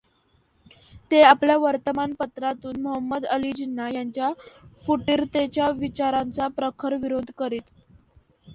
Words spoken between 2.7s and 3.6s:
Mohammad Ali